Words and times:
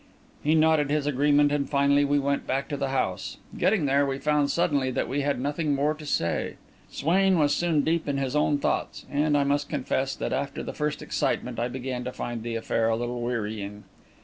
He 0.43 0.55
nodded 0.55 0.89
his 0.89 1.05
agreement, 1.05 1.51
and 1.51 1.69
finally 1.69 2.03
we 2.03 2.17
went 2.17 2.47
back 2.47 2.67
to 2.69 2.75
the 2.75 2.87
house. 2.89 3.37
Getting 3.55 3.85
there, 3.85 4.03
we 4.03 4.17
found 4.17 4.49
suddenly 4.49 4.89
that 4.89 5.07
we 5.07 5.21
had 5.21 5.39
nothing 5.39 5.75
more 5.75 5.93
to 5.93 6.07
say. 6.07 6.55
Swain 6.89 7.37
was 7.37 7.53
soon 7.53 7.81
deep 7.81 8.07
in 8.07 8.17
his 8.17 8.35
own 8.35 8.57
thoughts; 8.57 9.05
and, 9.11 9.37
I 9.37 9.43
must 9.43 9.69
confess, 9.69 10.15
that, 10.15 10.33
after 10.33 10.63
the 10.63 10.73
first 10.73 11.03
excitement, 11.03 11.59
I 11.59 11.67
began 11.67 12.03
to 12.05 12.11
find 12.11 12.41
the 12.41 12.55
affair 12.55 12.89
a 12.89 12.95
little 12.95 13.21
wearying. 13.21 13.83